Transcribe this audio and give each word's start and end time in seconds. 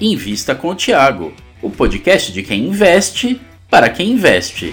Invista 0.00 0.54
com 0.54 0.68
o 0.68 0.74
Tiago, 0.76 1.32
o 1.60 1.68
podcast 1.68 2.32
de 2.32 2.44
quem 2.44 2.68
investe 2.68 3.40
para 3.68 3.90
quem 3.90 4.12
investe. 4.12 4.72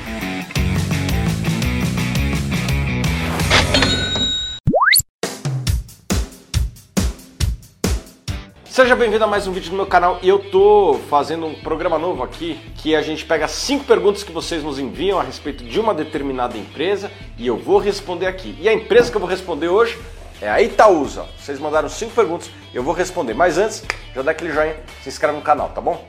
Seja 8.66 8.96
bem-vindo 8.96 9.23
a 9.23 9.27
mais 9.27 9.48
um 9.48 9.52
vídeo 9.52 9.71
do 9.71 9.75
meu 9.75 9.88
canal 9.88 10.20
e 10.21 10.30
eu 10.30 10.38
tô 10.38 11.00
fazendo 11.09 11.48
um 11.48 11.55
programa 11.55 11.98
novo 11.98 12.21
aqui 12.21 12.60
que 12.78 12.96
a 12.96 13.02
gente 13.02 13.26
pega 13.26 13.48
cinco 13.48 13.84
perguntas 13.86 14.21
que 14.21 14.32
vocês 14.32 14.62
nos 14.62 14.78
enviam 14.78 15.20
a 15.20 15.23
respeito 15.23 15.64
de 15.64 15.80
uma 15.80 15.96
determinada 15.96 16.55
empresa 16.55 17.12
e 17.36 17.48
eu 17.48 17.57
vou 17.57 17.80
responder 17.80 18.28
aqui. 18.28 18.55
E 18.62 18.70
a 18.70 18.73
empresa 18.73 19.10
que 19.10 19.18
eu 19.18 19.21
vou 19.21 19.30
responder 19.30 19.70
hoje 19.70 19.98
é 20.41 20.49
a 20.49 20.61
Itaúsa. 20.61 21.25
Vocês 21.39 21.59
mandaram 21.59 21.89
cinco 21.89 22.13
perguntas, 22.13 22.49
eu 22.73 22.84
vou 22.84 22.93
responder. 22.93 23.34
Mas 23.34 23.57
antes, 23.57 23.84
já 24.13 24.21
dá 24.21 24.31
aquele 24.31 24.52
joinha, 24.52 24.77
se 25.03 25.09
inscreve 25.09 25.38
no 25.38 25.43
canal, 25.43 25.70
tá 25.70 25.81
bom? 25.81 26.05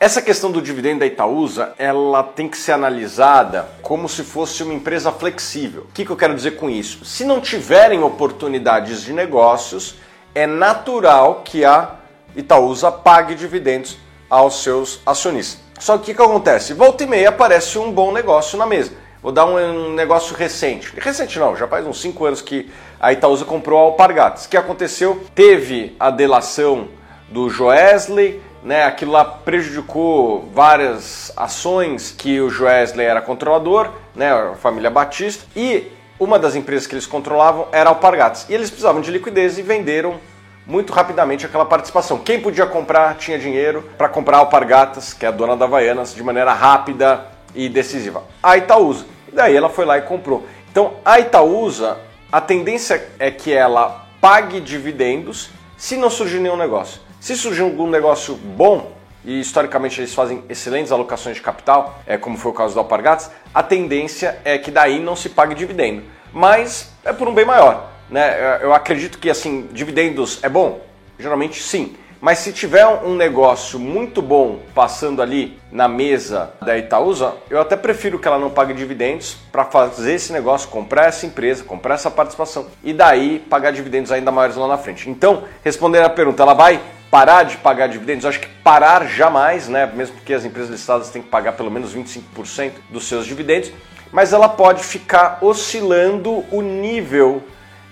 Essa 0.00 0.22
questão 0.22 0.52
do 0.52 0.62
dividendo 0.62 1.00
da 1.00 1.06
Itaúsa, 1.06 1.74
ela 1.76 2.22
tem 2.22 2.48
que 2.48 2.56
ser 2.56 2.70
analisada 2.70 3.68
como 3.82 4.08
se 4.08 4.22
fosse 4.22 4.62
uma 4.62 4.72
empresa 4.72 5.10
flexível. 5.10 5.82
O 5.82 5.92
que, 5.92 6.04
que 6.04 6.10
eu 6.12 6.16
quero 6.16 6.36
dizer 6.36 6.52
com 6.52 6.70
isso? 6.70 7.04
Se 7.04 7.24
não 7.24 7.40
tiverem 7.40 8.00
oportunidades 8.02 9.02
de 9.02 9.12
negócios, 9.12 9.96
é 10.34 10.46
natural 10.46 11.42
que 11.44 11.64
a 11.64 11.96
Itaúsa 12.36 12.92
pague 12.92 13.34
dividendos 13.34 13.98
aos 14.30 14.62
seus 14.62 15.00
acionistas. 15.04 15.60
Só 15.80 15.96
que 15.98 16.12
o 16.12 16.14
que, 16.14 16.22
acontece? 16.22 16.74
Volta 16.74 17.02
e 17.02 17.06
meia 17.06 17.30
aparece 17.30 17.78
um 17.78 17.90
bom 17.90 18.12
negócio 18.12 18.58
na 18.58 18.66
mesa. 18.66 18.92
Vou 19.20 19.32
dar 19.32 19.46
um, 19.46 19.92
negócio 19.94 20.36
recente. 20.36 20.92
Recente 20.96 21.38
não, 21.40 21.56
já 21.56 21.66
faz 21.66 21.84
uns 21.84 22.00
5 22.00 22.24
anos 22.24 22.40
que 22.40 22.70
a 23.00 23.12
Itaúsa 23.12 23.44
comprou 23.44 23.80
a 23.80 23.82
Alpargatas. 23.82 24.44
O 24.44 24.48
que 24.48 24.56
aconteceu? 24.56 25.24
Teve 25.34 25.96
a 25.98 26.08
delação 26.10 26.88
do 27.28 27.50
Joesley, 27.50 28.40
né? 28.62 28.84
Aquilo 28.84 29.10
lá 29.10 29.24
prejudicou 29.24 30.48
várias 30.54 31.32
ações 31.36 32.12
que 32.16 32.40
o 32.40 32.48
Joesley 32.48 33.06
era 33.06 33.20
controlador, 33.20 33.90
né? 34.14 34.32
A 34.32 34.54
família 34.54 34.88
Batista. 34.88 35.44
E 35.56 35.90
uma 36.18 36.38
das 36.38 36.54
empresas 36.54 36.86
que 36.86 36.94
eles 36.94 37.06
controlavam 37.06 37.66
era 37.72 37.90
a 37.90 37.92
Alpargatas. 37.92 38.46
E 38.48 38.54
eles 38.54 38.70
precisavam 38.70 39.00
de 39.00 39.10
liquidez 39.10 39.58
e 39.58 39.62
venderam 39.62 40.20
muito 40.64 40.92
rapidamente 40.92 41.44
aquela 41.44 41.64
participação. 41.64 42.18
Quem 42.18 42.40
podia 42.40 42.66
comprar 42.66 43.16
tinha 43.16 43.38
dinheiro 43.38 43.82
para 43.98 44.08
comprar 44.08 44.38
Alpargatas, 44.38 45.12
que 45.12 45.24
é 45.26 45.28
a 45.28 45.32
dona 45.32 45.56
da 45.56 45.64
Havaianas, 45.64 46.14
de 46.14 46.22
maneira 46.22 46.52
rápida 46.52 47.36
e 47.54 47.68
decisiva. 47.68 48.22
A 48.42 48.56
Itaúsa. 48.56 49.06
E 49.30 49.34
daí 49.34 49.56
ela 49.56 49.68
foi 49.68 49.84
lá 49.84 49.98
e 49.98 50.02
comprou. 50.02 50.46
Então 50.70 50.94
a 51.04 51.18
Itaúsa, 51.18 51.98
a 52.30 52.40
tendência 52.40 53.08
é 53.18 53.30
que 53.30 53.52
ela 53.52 54.06
pague 54.20 54.60
dividendos 54.60 55.50
se 55.76 55.96
não 55.96 56.10
surgir 56.10 56.40
nenhum 56.40 56.56
negócio. 56.56 57.00
Se 57.20 57.36
surgir 57.36 57.62
algum 57.62 57.88
negócio 57.88 58.34
bom, 58.34 58.92
e 59.24 59.40
historicamente 59.40 60.00
eles 60.00 60.14
fazem 60.14 60.42
excelentes 60.48 60.92
alocações 60.92 61.36
de 61.36 61.42
capital, 61.42 61.98
é 62.06 62.16
como 62.16 62.36
foi 62.36 62.50
o 62.50 62.54
caso 62.54 62.74
do 62.74 62.80
Alpargatas, 62.80 63.30
a 63.54 63.62
tendência 63.62 64.38
é 64.44 64.56
que 64.58 64.70
daí 64.70 65.00
não 65.00 65.16
se 65.16 65.28
pague 65.28 65.54
dividendo. 65.54 66.02
Mas 66.32 66.92
é 67.04 67.12
por 67.12 67.28
um 67.28 67.34
bem 67.34 67.44
maior. 67.44 67.90
Né? 68.08 68.58
Eu 68.62 68.72
acredito 68.72 69.18
que 69.18 69.28
assim, 69.28 69.68
dividendos 69.72 70.38
é 70.42 70.48
bom? 70.48 70.80
Geralmente 71.18 71.62
sim. 71.62 71.96
Mas 72.20 72.38
se 72.38 72.52
tiver 72.52 72.84
um 72.86 73.14
negócio 73.14 73.78
muito 73.78 74.20
bom 74.20 74.58
passando 74.74 75.22
ali 75.22 75.56
na 75.70 75.86
mesa 75.86 76.52
da 76.60 76.76
Itaúsa, 76.76 77.34
eu 77.48 77.60
até 77.60 77.76
prefiro 77.76 78.18
que 78.18 78.26
ela 78.26 78.40
não 78.40 78.50
pague 78.50 78.74
dividendos 78.74 79.36
para 79.52 79.64
fazer 79.64 80.14
esse 80.14 80.32
negócio, 80.32 80.68
comprar 80.68 81.06
essa 81.06 81.26
empresa, 81.26 81.62
comprar 81.62 81.94
essa 81.94 82.10
participação 82.10 82.66
e 82.82 82.92
daí 82.92 83.38
pagar 83.38 83.70
dividendos 83.70 84.10
ainda 84.10 84.32
maiores 84.32 84.56
lá 84.56 84.66
na 84.66 84.76
frente. 84.76 85.08
Então, 85.08 85.44
respondendo 85.62 86.06
a 86.06 86.10
pergunta, 86.10 86.42
ela 86.42 86.54
vai 86.54 86.80
parar 87.08 87.44
de 87.44 87.56
pagar 87.58 87.86
dividendos? 87.86 88.26
Acho 88.26 88.40
que 88.40 88.48
parar 88.64 89.06
jamais, 89.06 89.68
né? 89.68 89.86
Mesmo 89.94 90.16
porque 90.16 90.34
as 90.34 90.44
empresas 90.44 90.70
listadas 90.70 91.10
têm 91.10 91.22
que 91.22 91.28
pagar 91.28 91.52
pelo 91.52 91.70
menos 91.70 91.94
25% 91.94 92.72
dos 92.90 93.06
seus 93.06 93.26
dividendos, 93.26 93.70
mas 94.10 94.32
ela 94.32 94.48
pode 94.48 94.82
ficar 94.82 95.38
oscilando 95.40 96.44
o 96.50 96.62
nível 96.62 97.44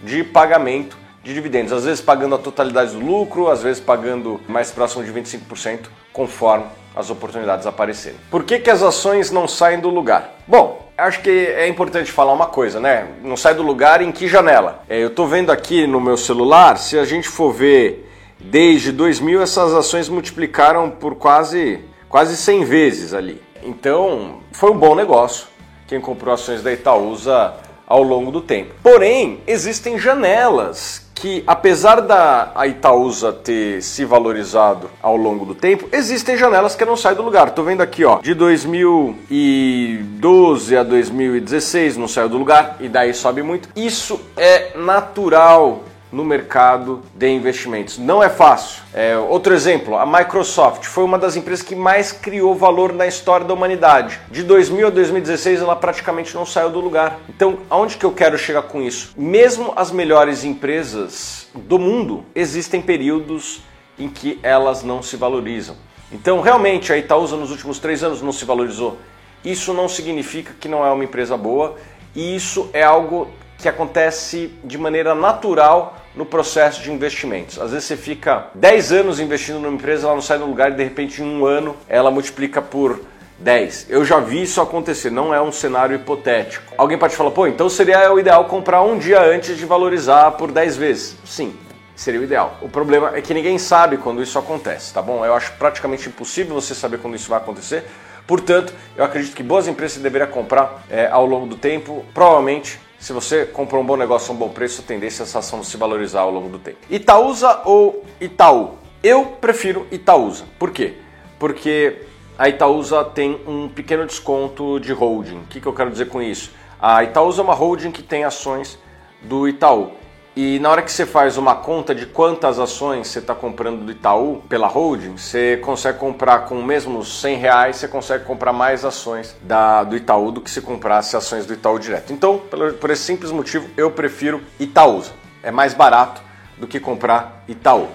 de 0.03 0.25
pagamento 0.25 1.06
de 1.27 1.35
dividendos, 1.35 1.73
às 1.73 1.85
vezes 1.85 2.01
pagando 2.01 2.37
a 2.37 2.39
totalidade 2.39 2.93
do 2.93 3.05
lucro, 3.05 3.51
às 3.51 3.61
vezes 3.61 3.83
pagando 3.83 4.41
mais 4.47 4.71
próximo 4.71 5.03
de 5.03 5.13
25%, 5.13 5.89
conforme 6.13 6.67
as 6.95 7.11
oportunidades 7.11 7.67
aparecerem. 7.67 8.17
Por 8.31 8.45
que, 8.45 8.61
que 8.61 8.71
as 8.71 8.81
ações 8.81 9.33
não 9.33 9.49
saem 9.49 9.81
do 9.81 9.91
lugar? 9.91 10.37
Bom, 10.47 10.89
acho 10.97 11.21
que 11.23 11.29
é 11.29 11.67
importante 11.67 12.13
falar 12.13 12.33
uma 12.33 12.47
coisa, 12.47 12.79
né? 12.79 13.09
Não 13.25 13.37
sai 13.37 13.55
do 13.55 13.63
lugar 13.63 14.01
em 14.01 14.13
que 14.13 14.29
janela? 14.29 14.85
É, 14.89 15.03
eu 15.03 15.09
estou 15.09 15.27
vendo 15.27 15.51
aqui 15.51 15.85
no 15.85 16.01
meu 16.01 16.17
celular, 16.17 16.79
se 16.79 16.97
a 16.97 17.05
gente 17.05 17.29
for 17.29 17.53
ver 17.53 18.09
desde 18.39 18.93
2000, 18.93 19.43
essas 19.43 19.75
ações 19.75 20.09
multiplicaram 20.09 20.89
por 20.89 21.17
quase, 21.17 21.81
quase 22.09 22.37
100 22.37 22.65
vezes 22.65 23.13
ali. 23.13 23.43
Então, 23.65 24.43
foi 24.53 24.71
um 24.71 24.79
bom 24.79 24.95
negócio. 24.95 25.49
Quem 25.89 26.01
comprou 26.01 26.33
ações 26.33 26.63
da 26.63 26.73
Itaúsa 26.73 27.55
ao 27.85 28.03
longo 28.03 28.31
do 28.31 28.41
tempo. 28.41 28.75
Porém, 28.83 29.41
existem 29.47 29.99
janelas 29.99 31.06
que, 31.16 31.43
apesar 31.47 32.03
da 32.03 32.53
Itaúsa 32.66 33.32
ter 33.32 33.81
se 33.82 34.04
valorizado 34.04 34.91
ao 35.03 35.16
longo 35.16 35.47
do 35.47 35.54
tempo, 35.54 35.88
existem 35.91 36.37
janelas 36.37 36.77
que 36.77 36.84
não 36.84 36.97
saem 36.97 37.16
do 37.16 37.22
lugar. 37.22 37.50
Tô 37.50 37.62
vendo 37.62 37.81
aqui, 37.81 38.04
ó, 38.04 38.19
de 38.21 38.34
2012 38.34 40.77
a 40.77 40.82
2016 40.82 41.97
não 41.97 42.06
saiu 42.06 42.28
do 42.28 42.37
lugar 42.37 42.77
e 42.81 42.88
daí 42.88 43.15
sobe 43.15 43.43
muito. 43.43 43.71
Isso 43.75 44.21
é 44.37 44.77
natural 44.77 45.84
no 46.16 46.25
mercado 46.25 47.03
de 47.15 47.28
investimentos. 47.28 47.99
Não 47.99 48.22
é 48.22 48.31
fácil. 48.31 48.82
É, 48.94 49.19
outro 49.19 49.53
exemplo, 49.53 49.99
a 49.99 50.06
Microsoft 50.06 50.87
foi 50.87 51.04
uma 51.04 51.19
das 51.19 51.37
empresas 51.37 51.62
que 51.62 51.77
mais 51.77 52.10
criou 52.10 52.54
valor 52.54 52.94
na 52.94 53.06
história 53.06 53.44
da 53.44 53.53
humanidade. 53.53 54.19
De 54.31 54.43
2000 54.43 54.87
a 54.87 54.91
2016 54.91 55.60
ela 55.60 55.77
praticamente 55.77 56.34
não 56.34 56.47
saiu 56.47 56.71
do 56.71 56.81
lugar. 56.81 57.21
Então, 57.28 57.59
aonde 57.69 57.99
que 57.99 58.06
eu 58.06 58.12
quero 58.12 58.38
chegar 58.38 58.62
com 58.62 58.81
isso? 58.81 59.12
Mesmo 59.15 59.75
as 59.77 59.91
melhores 59.91 60.43
empresas 60.43 61.49
do 61.54 61.78
mundo, 61.78 62.25
existem 62.34 62.81
períodos 62.81 63.60
em 63.98 64.09
que 64.09 64.41
elas 64.43 64.83
não 64.83 65.03
se 65.03 65.19
valorizam. 65.19 65.77
Então, 66.10 66.41
realmente, 66.41 66.94
a 66.94 66.97
Itaúsa 66.97 67.37
nos 67.37 67.50
últimos 67.50 67.78
três 67.78 68.03
anos 68.03 68.22
não 68.22 68.33
se 68.33 68.47
valorizou. 68.47 68.97
Isso 69.44 69.75
não 69.75 69.87
significa 69.87 70.54
que 70.59 70.66
não 70.66 70.83
é 70.83 70.91
uma 70.91 71.04
empresa 71.04 71.37
boa 71.37 71.77
e 72.15 72.34
isso 72.34 72.71
é 72.72 72.83
algo 72.83 73.28
que 73.59 73.69
acontece 73.69 74.53
de 74.65 74.78
maneira 74.78 75.15
natural 75.15 76.06
no 76.16 76.25
processo 76.25 76.82
de 76.82 76.91
investimentos. 76.91 77.60
Às 77.60 77.71
vezes 77.71 77.84
você 77.84 77.97
fica 77.97 78.47
10 78.54 78.93
anos 78.93 79.21
investindo 79.21 79.60
numa 79.60 79.75
empresa, 79.75 80.06
ela 80.06 80.15
não 80.15 80.22
sai 80.22 80.38
do 80.38 80.47
lugar 80.47 80.72
e 80.72 80.75
de 80.75 80.82
repente 80.82 81.22
em 81.22 81.25
um 81.25 81.44
ano 81.44 81.77
ela 81.88 82.10
multiplica 82.10 82.62
por 82.62 83.00
10. 83.38 83.87
Eu 83.91 84.04
já 84.04 84.19
vi 84.19 84.43
isso 84.43 84.60
acontecer, 84.60 85.10
não 85.10 85.34
é 85.34 85.41
um 85.41 85.53
cenário 85.53 85.94
hipotético. 85.94 86.72
Alguém 86.78 86.97
pode 86.97 87.15
falar, 87.15 87.31
pô, 87.31 87.47
então 87.47 87.69
seria 87.69 88.10
o 88.12 88.19
ideal 88.19 88.47
comprar 88.47 88.82
um 88.82 88.99
dia 88.99 89.21
antes 89.21 89.56
de 89.59 89.66
valorizar 89.66 90.32
por 90.32 90.50
10 90.50 90.77
vezes. 90.77 91.16
Sim, 91.25 91.54
seria 91.94 92.21
o 92.21 92.25
ideal. 92.25 92.56
O 92.62 92.69
problema 92.69 93.12
é 93.15 93.21
que 93.21 93.34
ninguém 93.34 93.59
sabe 93.59 93.98
quando 93.98 94.22
isso 94.22 94.38
acontece, 94.38 94.94
tá 94.94 95.03
bom? 95.03 95.25
Eu 95.25 95.34
acho 95.34 95.53
praticamente 95.53 96.09
impossível 96.09 96.54
você 96.54 96.75
saber 96.75 96.98
quando 96.98 97.15
isso 97.15 97.28
vai 97.28 97.38
acontecer. 97.38 97.84
Portanto, 98.27 98.72
eu 98.97 99.04
acredito 99.04 99.37
que 99.37 99.43
boas 99.43 99.69
empresas 99.69 99.98
você 99.98 100.03
deveria 100.03 100.27
comprar 100.27 100.83
é, 100.91 101.06
ao 101.06 101.25
longo 101.25 101.47
do 101.47 101.56
tempo, 101.56 102.04
provavelmente 102.12 102.81
se 103.06 103.12
você 103.12 103.47
comprou 103.47 103.81
um 103.81 103.87
bom 103.87 103.97
negócio 103.97 104.33
a 104.33 104.34
um 104.34 104.37
bom 104.37 104.49
preço, 104.49 104.83
a 104.83 104.84
tendência 104.84 105.22
é 105.22 105.25
essa 105.25 105.39
ação 105.39 105.62
se 105.62 105.77
valorizar 105.77 106.22
ao 106.22 106.31
longo 106.33 106.49
do 106.49 106.59
tempo. 106.59 106.78
Itaúsa 106.91 107.62
ou 107.65 108.05
Itaú? 108.21 108.78
Eu 109.00 109.27
prefiro 109.27 109.87
Itaúsa. 109.93 110.44
Por 110.59 110.72
quê? 110.72 110.94
Porque 111.39 112.03
a 112.37 112.49
Itaúsa 112.49 113.05
tem 113.05 113.41
um 113.47 113.69
pequeno 113.69 114.05
desconto 114.06 114.81
de 114.81 114.93
holding. 114.93 115.37
O 115.37 115.47
que, 115.47 115.61
que 115.61 115.69
eu 115.69 115.72
quero 115.72 115.89
dizer 115.89 116.09
com 116.09 116.21
isso? 116.21 116.50
A 116.81 117.05
Itaúsa 117.05 117.43
é 117.43 117.45
uma 117.45 117.55
holding 117.55 117.93
que 117.93 118.03
tem 118.03 118.25
ações 118.25 118.77
do 119.22 119.47
Itaú. 119.47 119.93
E 120.37 120.59
na 120.59 120.69
hora 120.69 120.83
que 120.83 120.93
você 120.93 121.07
faz 121.07 121.39
uma 121.39 121.55
conta 121.55 121.95
de 121.95 122.05
quantas 122.05 122.59
ações 122.59 123.09
você 123.09 123.21
está 123.21 123.35
comprando 123.35 123.87
do 123.87 123.91
Itaú 123.91 124.43
pela 124.47 124.66
holding, 124.66 125.16
você 125.16 125.57
consegue 125.57 125.99
comprar 125.99 126.41
com 126.41 126.63
mesmo 126.63 127.03
100 127.03 127.39
reais, 127.39 127.77
você 127.77 127.89
consegue 127.89 128.22
comprar 128.27 128.53
mais 128.53 128.84
ações 128.84 129.34
da, 129.41 129.83
do 129.83 129.97
Itaú 129.97 130.31
do 130.31 130.43
que 130.43 130.51
se 130.51 130.60
comprasse 130.60 131.16
ações 131.16 131.47
do 131.47 131.55
Itaú 131.55 131.78
direto. 131.78 132.13
Então, 132.13 132.37
por, 132.37 132.75
por 132.75 132.91
esse 132.91 133.03
simples 133.03 133.33
motivo, 133.33 133.66
eu 133.78 133.91
prefiro 133.91 134.43
Itaúsa. 134.60 135.13
É 135.43 135.51
mais 135.51 135.72
barato 135.72 136.21
do 136.59 136.66
que 136.66 136.78
comprar 136.78 137.43
Itaú. 137.49 137.89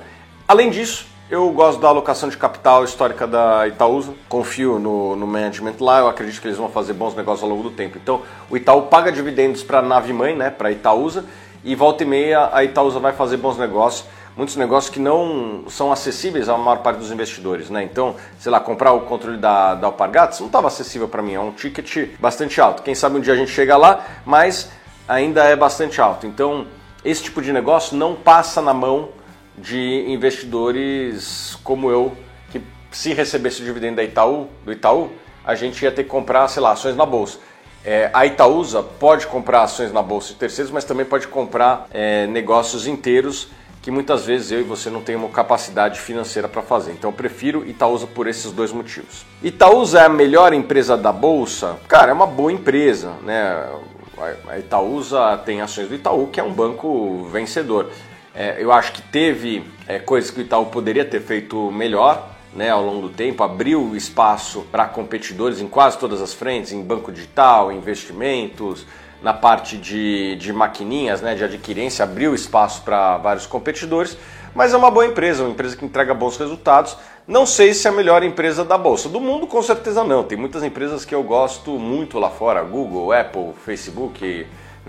Além 0.48 0.71
disso, 0.71 1.06
eu 1.30 1.48
gosto 1.51 1.80
da 1.80 1.89
alocação 1.89 2.27
de 2.27 2.38
capital 2.38 2.83
histórica 2.83 3.27
da 3.27 3.68
Itaúsa, 3.68 4.15
confio 4.27 4.80
no, 4.80 5.15
no 5.15 5.27
management 5.27 5.75
lá, 5.80 6.00
eu 6.00 6.07
acredito 6.07 6.42
que 6.42 6.48
eles 6.48 6.57
vão 6.57 6.69
fazer 6.69 6.94
bons 6.94 7.15
negócios 7.15 7.44
ao 7.44 7.50
longo 7.50 7.62
do 7.62 7.71
tempo. 7.71 8.00
Então, 8.01 8.24
o 8.50 8.57
Itaú 8.57 8.88
paga 8.88 9.12
dividendos 9.12 9.62
para 9.62 9.77
a 9.77 9.81
nave 9.83 10.12
mãe, 10.12 10.36
né, 10.36 10.50
para 10.50 10.69
a 10.69 10.71
Itaúsa, 10.71 11.24
e 11.63 11.75
volta 11.75 12.04
e 12.04 12.06
meia 12.06 12.50
a 12.52 12.63
Itaúsa 12.63 13.00
vai 13.00 13.13
fazer 13.13 13.38
bons 13.38 13.58
negócios, 13.58 14.08
muitos 14.36 14.56
negócios 14.56 14.94
que 14.94 15.00
não 15.00 15.66
são 15.68 15.92
acessíveis 15.92 16.50
à 16.50 16.58
maior 16.58 16.78
parte 16.78 16.98
dos 16.98 17.12
investidores, 17.12 17.69
né? 17.69 17.84
Então, 17.84 18.16
sei 18.40 18.52
lá, 18.52 18.60
comprar 18.60 18.94
o 18.94 19.02
controle 19.02 19.38
da, 19.38 19.75
da 19.75 19.88
Alpargatas 19.88 20.40
não 20.40 20.48
estava 20.48 20.68
acessível 20.68 21.08
para 21.08 21.22
mim, 21.22 21.34
é 21.34 21.40
um 21.40 21.52
ticket 21.52 22.10
bastante 22.19 22.60
alto. 22.60 22.81
Quem 22.84 22.96
sabe 22.96 23.18
um 23.18 23.22
dia 23.22 23.34
a 23.34 23.38
gente 23.38 23.52
chega 23.52 23.78
lá, 23.78 24.06
mas 24.25 24.72
ainda 25.08 25.44
é 25.44 25.56
bastante 25.56 26.00
alto. 26.02 26.25
Então, 26.25 26.66
esse 27.04 27.24
tipo 27.24 27.42
de 27.42 27.52
negócio 27.52 27.98
não 27.98 28.16
passa 28.16 28.62
na 28.62 28.74
mão 28.74 29.10
de 29.58 30.06
investidores 30.08 31.58
como 31.63 31.90
eu, 31.92 32.16
que 32.52 32.62
se 32.92 33.13
recebesse 33.13 33.62
o 33.62 33.66
dividendo 33.66 33.98
da 33.98 34.04
Itaú, 34.04 34.48
do 34.63 34.72
Itaú, 34.72 35.10
a 35.44 35.56
gente 35.56 35.84
ia 35.84 35.92
ter 35.92 36.04
que 36.04 36.10
comprar, 36.10 36.48
sei 36.48 36.62
lá, 36.62 36.72
ações 36.72 36.96
na 36.96 37.06
bolsa. 37.06 37.40
É, 37.83 38.10
a 38.13 38.25
Itaúsa 38.25 38.83
pode 38.83 39.28
comprar 39.28 39.63
ações 39.63 39.92
na 39.92 40.01
bolsa 40.01 40.30
de 40.30 40.36
terceiros, 40.36 40.72
mas 40.72 40.83
também 40.83 41.06
pode 41.06 41.28
comprar 41.28 41.88
é, 41.92 42.28
negócios 42.28 42.86
inteiros 42.86 43.50
que 43.81 43.89
muitas 43.89 44.25
vezes 44.25 44.51
eu 44.51 44.60
e 44.60 44.63
você 44.63 44.89
não 44.89 45.01
temos 45.01 45.31
capacidade 45.31 46.00
financeira 46.00 46.48
para 46.48 46.62
fazer. 46.62 46.92
Então 46.92 47.10
eu 47.10 47.16
prefiro 47.16 47.68
Itaúsa 47.68 48.06
por 48.06 48.28
esses 48.28 48.51
dois 48.51 48.72
motivos. 48.72 49.25
Itaúsa 49.42 50.01
é 50.01 50.06
a 50.06 50.10
melhor 50.10 50.54
empresa 50.54 50.95
da 50.95 51.12
bolsa? 51.12 51.78
Cara, 51.88 52.12
é 52.12 52.13
uma 52.13 52.28
boa 52.28 52.51
empresa, 52.51 53.13
né? 53.24 53.68
A 54.48 54.60
Itaúsa 54.60 55.36
tem 55.44 55.62
ações 55.62 55.88
do 55.88 55.95
Itaú, 55.95 56.27
que 56.27 56.39
é 56.39 56.44
um 56.44 56.54
banco 56.54 57.24
vencedor. 57.31 57.89
É, 58.36 58.57
eu 58.60 58.72
acho 58.72 58.94
que 58.94 59.01
teve 59.01 59.66
é, 59.88 59.98
coisas 59.98 60.30
que 60.30 60.39
o 60.39 60.44
Itaú 60.44 60.68
poderia 60.68 61.04
ter 61.04 61.19
feito 61.19 61.72
melhor, 61.72 62.30
né, 62.53 62.69
ao 62.69 62.83
longo 62.83 63.07
do 63.07 63.09
tempo, 63.09 63.44
abriu 63.44 63.95
espaço 63.95 64.65
para 64.71 64.86
competidores 64.86 65.62
em 65.62 65.68
quase 65.68 65.98
todas 65.98 66.21
as 66.21 66.33
frentes, 66.33 66.71
em 66.71 66.81
banco 66.81 67.12
digital, 67.12 67.71
investimentos, 67.71 68.86
na 69.21 69.33
parte 69.33 69.77
de, 69.77 70.36
de 70.38 70.51
maquininhas, 70.51 71.21
né, 71.21 71.36
de 71.36 71.44
adquirência, 71.44 72.03
abriu 72.03 72.33
espaço 72.33 72.81
para 72.81 73.18
vários 73.18 73.45
competidores, 73.45 74.18
mas 74.53 74.74
é 74.74 74.77
uma 74.77 74.92
boa 74.92 75.06
empresa, 75.06 75.44
uma 75.44 75.51
empresa 75.51 75.77
que 75.77 75.86
entrega 75.86 76.13
bons 76.13 76.38
resultados. 76.38 76.98
Não 77.27 77.45
sei 77.45 77.74
se 77.74 77.88
é 77.88 77.92
a 77.92 77.94
melhor 77.94 78.24
empresa 78.24 78.65
da 78.65 78.77
bolsa. 78.77 79.07
Do 79.07 79.21
mundo, 79.21 79.48
com 79.48 79.62
certeza 79.62 80.03
não. 80.03 80.24
Tem 80.24 80.38
muitas 80.38 80.63
empresas 80.63 81.06
que 81.06 81.15
eu 81.15 81.24
gosto 81.24 81.71
muito 81.80 82.19
lá 82.19 82.30
fora: 82.30 82.62
Google, 82.63 83.13
Apple, 83.13 83.53
Facebook. 83.63 84.45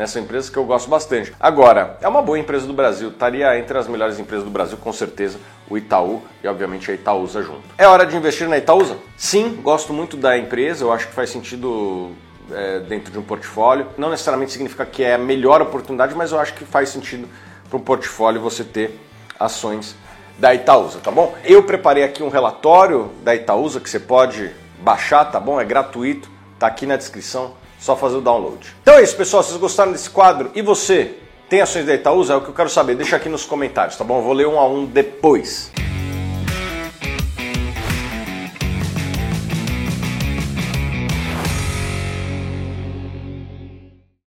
São 0.06 0.22
empresas 0.22 0.48
que 0.48 0.56
eu 0.56 0.64
gosto 0.64 0.88
bastante. 0.88 1.32
Agora, 1.38 1.98
é 2.00 2.08
uma 2.08 2.22
boa 2.22 2.38
empresa 2.38 2.66
do 2.66 2.72
Brasil, 2.72 3.10
estaria 3.10 3.58
entre 3.58 3.76
as 3.76 3.86
melhores 3.86 4.18
empresas 4.18 4.44
do 4.44 4.50
Brasil, 4.50 4.76
com 4.78 4.92
certeza, 4.92 5.38
o 5.68 5.76
Itaú 5.76 6.22
e, 6.42 6.48
obviamente, 6.48 6.90
a 6.90 6.94
Itaúsa 6.94 7.42
junto. 7.42 7.62
É 7.76 7.86
hora 7.86 8.06
de 8.06 8.16
investir 8.16 8.48
na 8.48 8.56
Itaúsa? 8.58 8.96
Sim, 9.16 9.60
gosto 9.62 9.92
muito 9.92 10.16
da 10.16 10.36
empresa, 10.36 10.84
eu 10.84 10.92
acho 10.92 11.08
que 11.08 11.14
faz 11.14 11.30
sentido 11.30 12.12
é, 12.50 12.80
dentro 12.80 13.12
de 13.12 13.18
um 13.18 13.22
portfólio. 13.22 13.86
Não 13.96 14.10
necessariamente 14.10 14.52
significa 14.52 14.84
que 14.84 15.04
é 15.04 15.14
a 15.14 15.18
melhor 15.18 15.60
oportunidade, 15.60 16.14
mas 16.14 16.32
eu 16.32 16.40
acho 16.40 16.54
que 16.54 16.64
faz 16.64 16.88
sentido 16.88 17.28
para 17.68 17.76
um 17.76 17.80
portfólio 17.80 18.40
você 18.40 18.64
ter 18.64 18.98
ações 19.38 19.94
da 20.38 20.54
Itaúsa, 20.54 20.98
tá 21.00 21.10
bom? 21.10 21.34
Eu 21.44 21.62
preparei 21.62 22.02
aqui 22.02 22.22
um 22.22 22.28
relatório 22.28 23.10
da 23.22 23.34
Itaúsa 23.34 23.78
que 23.78 23.88
você 23.88 24.00
pode 24.00 24.50
baixar, 24.80 25.26
tá 25.26 25.38
bom? 25.38 25.60
É 25.60 25.64
gratuito, 25.64 26.28
tá 26.58 26.66
aqui 26.66 26.86
na 26.86 26.96
descrição, 26.96 27.54
só 27.82 27.96
fazer 27.96 28.16
o 28.16 28.20
download. 28.20 28.64
Então 28.80 28.94
é 28.94 29.02
isso, 29.02 29.16
pessoal. 29.16 29.42
Vocês 29.42 29.58
gostaram 29.58 29.90
desse 29.90 30.08
quadro? 30.08 30.52
E 30.54 30.62
você 30.62 31.16
tem 31.48 31.60
ações 31.60 31.84
da 31.84 31.92
Itaúsa? 31.92 32.34
É 32.34 32.36
o 32.36 32.40
que 32.40 32.48
eu 32.48 32.54
quero 32.54 32.70
saber. 32.70 32.94
Deixa 32.94 33.16
aqui 33.16 33.28
nos 33.28 33.44
comentários, 33.44 33.96
tá 33.96 34.04
bom? 34.04 34.18
Eu 34.18 34.22
vou 34.22 34.32
ler 34.32 34.46
um 34.46 34.58
a 34.58 34.66
um 34.66 34.86
depois. 34.86 35.72